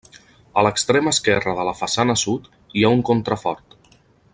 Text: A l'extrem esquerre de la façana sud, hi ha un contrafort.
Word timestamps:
A 0.61 0.63
l'extrem 0.67 1.11
esquerre 1.11 1.55
de 1.59 1.67
la 1.69 1.75
façana 1.83 2.17
sud, 2.25 2.51
hi 2.79 2.87
ha 2.89 2.95
un 2.97 3.07
contrafort. 3.11 3.81